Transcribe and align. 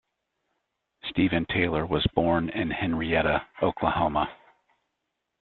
Steven 1.11 1.45
Taylor 1.45 1.85
was 1.85 2.03
born 2.15 2.49
in 2.49 2.69
Henryetta, 2.71 3.45
Oklahoma. 3.61 4.35